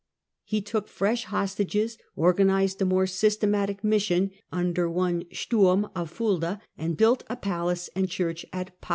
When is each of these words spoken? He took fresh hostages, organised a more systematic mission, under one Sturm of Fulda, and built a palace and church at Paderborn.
He 0.43 0.61
took 0.63 0.87
fresh 0.87 1.25
hostages, 1.25 1.99
organised 2.17 2.81
a 2.81 2.85
more 2.85 3.05
systematic 3.05 3.83
mission, 3.83 4.31
under 4.51 4.89
one 4.89 5.25
Sturm 5.31 5.91
of 5.95 6.09
Fulda, 6.09 6.59
and 6.75 6.97
built 6.97 7.23
a 7.29 7.35
palace 7.35 7.87
and 7.95 8.09
church 8.09 8.43
at 8.51 8.71
Paderborn. 8.81 8.89